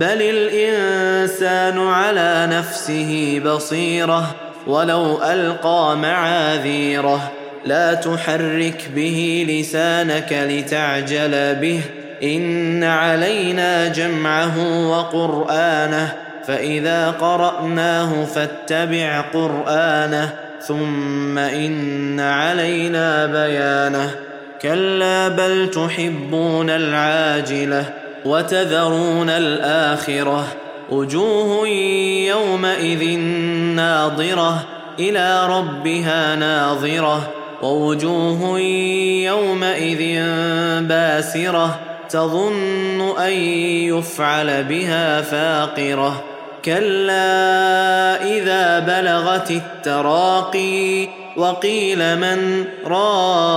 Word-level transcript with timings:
بل 0.00 0.22
الإنسان 0.22 1.78
على 1.78 2.48
نفسه 2.50 3.40
بصيرة 3.44 4.34
ولو 4.66 5.22
ألقى 5.22 5.96
معاذيره. 5.96 7.32
لا 7.64 7.94
تحرك 7.94 8.90
به 8.94 9.46
لسانك 9.48 10.32
لتعجل 10.32 11.54
به. 11.54 11.80
إن 12.22 12.84
علينا 12.84 13.88
جمعه 13.88 14.88
وقرآنه. 14.90 16.12
فإذا 16.46 17.10
قرأناه 17.10 18.24
فاتبع 18.24 19.20
قرآنه. 19.20 20.34
ثم 20.60 21.38
إن 21.38 22.20
علينا 22.20 23.26
بيانه. 23.26 24.10
كلا 24.62 25.28
بل 25.28 25.70
تحبون 25.70 26.70
العاجلة. 26.70 28.05
وتذرون 28.26 29.30
الآخرة. 29.30 30.44
وجوه 30.90 31.68
يومئذ 32.28 33.18
ناظرة. 33.76 34.64
إلى 34.98 35.46
ربها 35.46 36.36
ناظرة. 36.36 37.30
ووجوه 37.62 38.58
يومئذ 39.24 40.22
باسرة. 40.80 41.78
تظن 42.10 43.14
أن 43.18 43.32
يفعل 43.32 44.64
بها 44.64 45.20
فاقرة. 45.20 46.22
كلا 46.64 48.22
إذا 48.24 48.78
بلغت 48.78 49.50
التراقي. 49.50 51.08
وقيل 51.36 51.98
من 51.98 52.64
راق. 52.86 53.56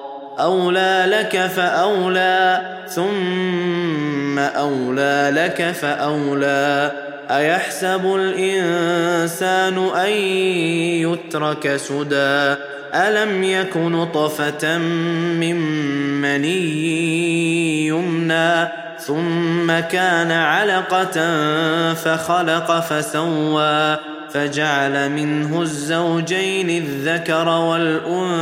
اولى 0.41 1.05
لك 1.07 1.37
فاولى 1.37 2.61
ثم 2.87 4.39
اولى 4.39 5.31
لك 5.35 5.71
فاولى. 5.71 6.91
ايحسب 7.31 8.15
الانسان 8.15 9.89
ان 9.95 10.11
يترك 11.07 11.75
سدى؟ 11.75 12.55
الم 12.95 13.43
يك 13.43 13.77
نطفه 13.77 14.77
من 14.77 15.55
مني 16.21 17.87
يمنى؟ 17.87 18.67
ثم 18.99 19.79
كان 19.79 20.31
علقه 20.31 21.13
فخلق 21.93 22.79
فسوى. 22.79 23.97
فجعل 24.33 25.09
منه 25.09 25.61
الزوجين 25.61 26.69
الذكر 26.69 27.47
والانثى. 27.47 28.41